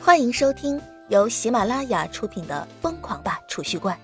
[0.00, 3.98] 欢迎收听由喜马拉雅出品的《疯狂吧储蓄罐》，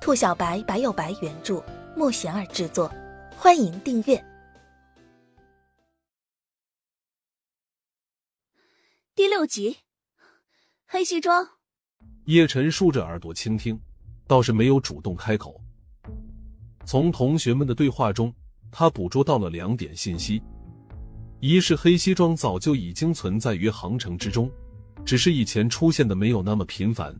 [0.00, 1.62] 兔小白白有白原著，
[1.94, 2.90] 莫贤儿制作。
[3.36, 4.24] 欢迎订阅
[9.14, 9.76] 第六集。
[10.86, 11.46] 黑西装，
[12.24, 13.78] 叶晨竖着耳朵倾听，
[14.26, 15.60] 倒是没有主动开口。
[16.84, 18.34] 从同学们的对话中，
[18.70, 20.42] 他捕捉到了两点信息：
[21.38, 24.50] 一是黑西装早就已经存在于杭城之中，
[25.04, 27.12] 只是以前出现的没有那么频繁；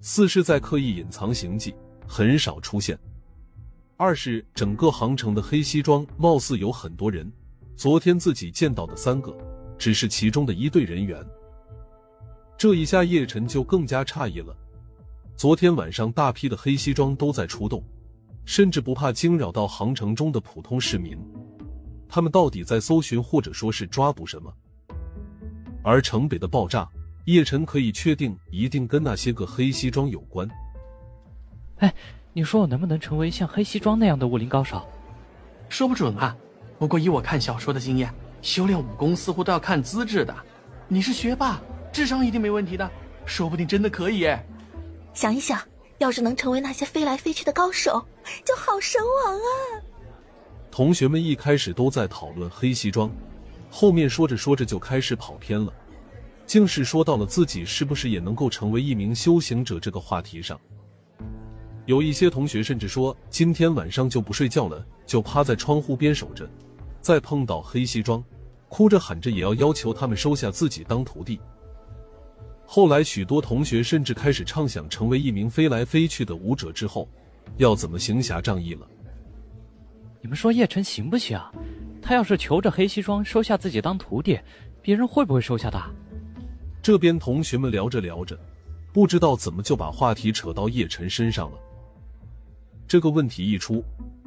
[0.00, 1.74] 四是在刻意隐藏行迹，
[2.06, 2.96] 很少出现；
[3.96, 7.30] 二是整个杭城的黑西装貌似有很多人，
[7.76, 9.34] 昨天自己见到的三个，
[9.78, 11.24] 只是其中的一队人员。
[12.56, 14.54] 这一下，叶晨就更加诧异了。
[15.36, 17.82] 昨天晚上，大批的黑西装都在出动，
[18.44, 21.18] 甚至不怕惊扰到杭城中的普通市民。
[22.08, 24.54] 他们到底在搜寻，或者说是抓捕什么？
[25.82, 26.88] 而城北的爆炸，
[27.24, 30.48] 叶晨可以确定，一定跟那些个黑西装有关。
[31.78, 31.92] 哎，
[32.32, 34.86] 你说我能不能成为像黑西装那样的武林高手？
[35.68, 36.36] 说不准啊。
[36.78, 40.34] 不过以我看小说的经验，修炼武功似乎都要看资质的。
[40.86, 41.60] 你是学霸。
[41.92, 42.90] 智商一定没问题的，
[43.24, 44.44] 说不定真的可以耶！
[45.14, 45.60] 想一想，
[45.98, 48.04] 要是能成为那些飞来飞去的高手，
[48.44, 49.40] 就好神往啊！
[50.72, 53.08] 同学们一开始都在讨论黑西装，
[53.70, 55.72] 后面说着说着就开始跑偏了，
[56.46, 60.60] 竟是说到了自己是不是也能够成为一名修行者这个话题上。
[61.86, 66.48] 有一些同学甚至说，今天晚上就不睡觉了，就趴在窗户边守着，
[67.00, 68.22] 再碰到黑西装，
[68.68, 71.38] 哭着喊着也要要求他们收下自己当徒弟。
[72.66, 77.06] 后来，许多同学甚至开始畅想成为一名飞来飞去的武者，之后
[77.58, 78.86] 要怎么行侠仗义了。
[80.22, 81.38] 你们说叶晨行不行？
[82.00, 84.40] 他要是求着黑西装收下自己当徒弟，
[84.80, 85.90] 别人会不会收下他？
[86.84, 88.38] 这边同学们聊着聊着，
[88.92, 91.58] 不知道怎么就把话题扯到叶晨身上了。
[92.86, 93.82] 这个问题一出，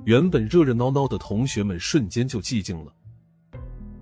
[0.06, 2.91] 原本热热闹闹的同学们瞬间就寂静了。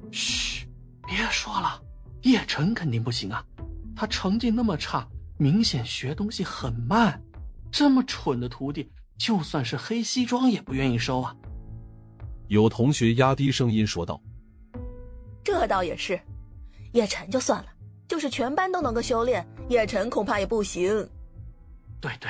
[0.09, 0.65] 嘘，
[1.05, 1.83] 别说了，
[2.21, 3.45] 叶晨肯定不行啊。
[3.93, 5.05] 他成绩那么差，
[5.37, 7.21] 明显学东西很慢。
[7.69, 11.35] 这么蠢的徒弟，就算是黑西装也不愿意收啊。
[12.47, 14.21] 有同学压低声音说道
[15.43, 16.17] ：“这倒也是，
[16.93, 17.67] 叶晨就算了，
[18.07, 21.07] 就是全班都能够修炼，叶晨恐怕也不行。”
[21.99, 22.29] 对对，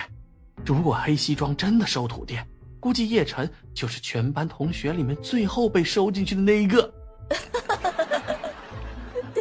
[0.65, 2.37] 如果黑西装真的收徒弟，
[2.79, 6.93] 估计叶晨就是全班同学里面最后被收进去的那一个。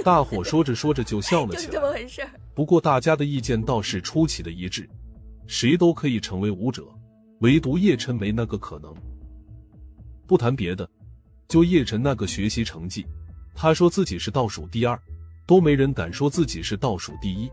[0.03, 1.73] 大伙说着说着就笑了 起来。
[1.73, 4.89] 怎么回事不过大家的意见倒是出奇的一致，
[5.47, 6.85] 谁都可以成为武者，
[7.41, 8.95] 唯独叶晨没那个可能。
[10.27, 10.89] 不谈别的，
[11.49, 13.07] 就叶晨那个学习成绩，
[13.55, 15.01] 他说自己是倒数第二，
[15.47, 17.51] 都没人敢说自己是倒数第一。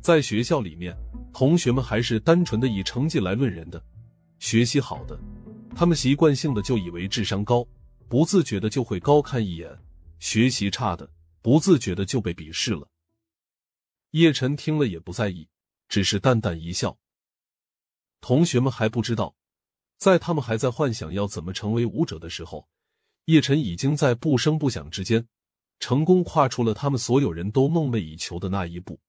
[0.00, 0.96] 在学校里面，
[1.32, 3.82] 同学们还是单纯的以成绩来论人的，
[4.38, 5.18] 学习好的，
[5.74, 7.66] 他们习惯性的就以为智商高，
[8.08, 9.70] 不自觉的就会高看一眼；
[10.18, 11.08] 学习差的。
[11.40, 12.86] 不自觉的就被鄙视了。
[14.10, 15.48] 叶晨听了也不在意，
[15.88, 16.98] 只是淡淡一笑。
[18.20, 19.34] 同学们还不知道，
[19.96, 22.68] 在他们还在幻想要怎么成为武者的时候，
[23.26, 25.26] 叶晨已经在不声不响之间，
[25.80, 29.00] 成功跨出了他们所有人都梦寐以求的那一步。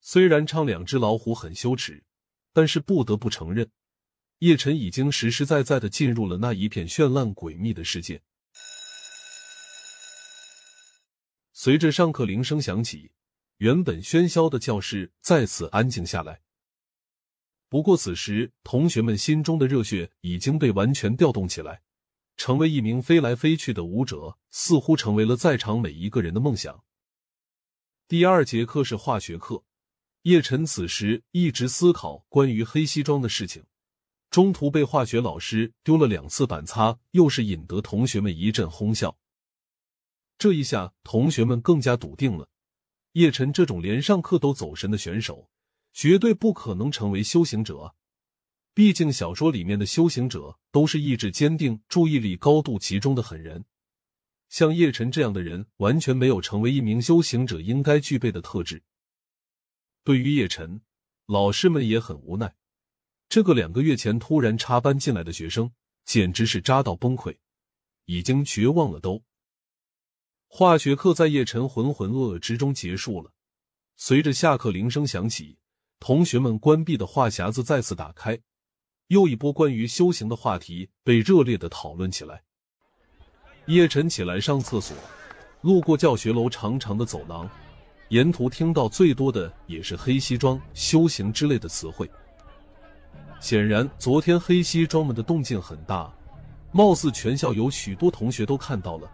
[0.00, 2.04] 虽然唱两只老虎很羞耻，
[2.52, 3.70] 但是不得不承认，
[4.38, 8.22] 叶晨已经实实在在的进入了那一片绚烂诡秘的世界。
[11.52, 13.10] 随着上课铃声响起，
[13.56, 16.42] 原本喧嚣的教室再次安静下来。
[17.68, 21.82] 不过此时，同学们心中的热血已经被完全调动起来，
[22.36, 26.84] 成为一名飞来飞去的舞者，似乎成为了在场每一个人的梦想。
[28.06, 29.64] 第二节课是化学课，
[30.22, 33.64] 叶晨此时一直思考关于黑西装的事情，
[34.30, 39.18] 中途被化学老师丢了两次板擦，又是引得同学们一阵哄笑。
[40.38, 42.48] 这一下，同学们更加笃定了，
[43.12, 45.50] 叶晨这种连上课都走神的选手，
[45.94, 47.94] 绝对不可能成为修行者。
[48.76, 53.64] 毕竟小说里面的修行者都是意志坚定、注意力高度集中的狠人，
[54.50, 58.82] 像叶晨这样的人，完全没有成为一名修行者应该具备的特质。
[60.04, 60.82] 对于叶晨，
[61.24, 62.54] 老师们也很无奈。
[63.30, 65.72] 这个两个月前突然插班进来的学生，
[66.04, 67.38] 简直是渣到崩溃，
[68.04, 69.24] 已经绝望了都。
[70.48, 73.32] 化学课在叶晨浑浑噩噩之中结束了。
[73.96, 75.56] 随着下课铃声响起，
[75.98, 78.38] 同学们关闭的话匣子再次打开，
[79.08, 82.42] 又一波关于修行的话题被热烈的讨论起来。
[83.66, 84.96] 叶晨起来上厕所，
[85.60, 87.48] 路过教学楼长长的走廊，
[88.08, 92.10] 沿途听到最多的也是黑西装、修行之类的词汇。
[93.40, 96.12] 显然，昨天黑西装们的动静很大，
[96.72, 99.10] 貌似全校有许多同学都看到了。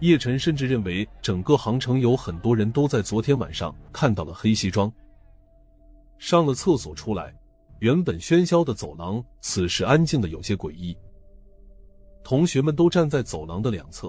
[0.00, 4.92] 叶晨甚至认为，整个杭城有很多人都在昨天晚上看到了黑西装。
[6.18, 7.34] 上了厕所出来，
[7.82, 10.96] 原本喧嚣的走廊此时安静的有些诡异。
[12.22, 14.08] 同学们都站在走廊的两侧，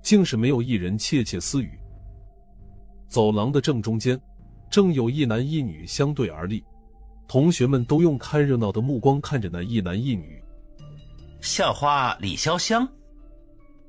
[0.00, 1.78] 竟是没有一人窃窃私语。
[3.08, 4.18] 走廊的正中间，
[4.70, 6.64] 正有一男一女相对而立，
[7.28, 10.42] 同学们都用看热闹的目光看着那一男一女。
[11.42, 12.88] 校花李潇湘。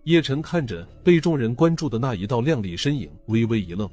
[0.04, 3.90] 叶晨看着被众人关注的那一道靓丽身影，微微一愣。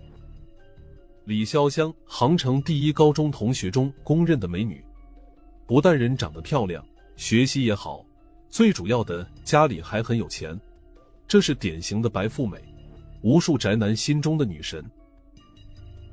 [1.25, 4.85] 李潇湘，杭城第一高中同学中公认的美女，
[5.71, 6.85] 不但人长得漂亮，
[7.15, 8.05] 学习也好，
[8.49, 10.61] 最主要的家里还很有钱，
[11.29, 12.59] 这是典型的白富美，
[13.23, 14.85] 无数宅男心中的女神。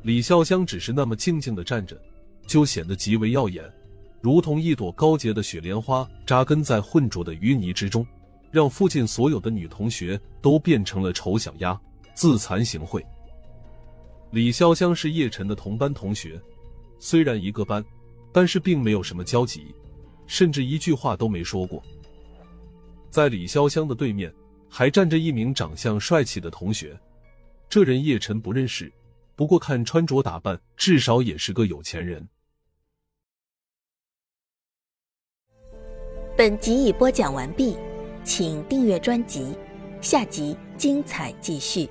[0.03, 1.99] 李潇湘只是那么静静的站着，
[2.45, 3.65] 就显得极为耀眼，
[4.21, 8.05] 如同一朵高洁的雪莲花扎根在浑浊的淤泥之中。
[8.51, 11.75] 让附近所有的女同学都变成了丑小鸭，
[12.13, 13.03] 自惭形秽。
[14.29, 16.39] 李潇湘是叶晨的同班同学，
[16.99, 17.83] 虽然一个班，
[18.31, 19.73] 但是并没有什么交集，
[20.25, 21.81] 甚至一句话都没说过。
[23.09, 24.33] 在李潇湘的对面，
[24.69, 26.99] 还站着一名长相帅气的同学，
[27.69, 28.91] 这人叶晨不认识，
[29.35, 32.27] 不过看穿着打扮，至少也是个有钱人。
[36.37, 37.75] 本集已播讲完毕。
[38.23, 39.55] 请订阅专辑，
[40.01, 41.89] 下集精彩继续。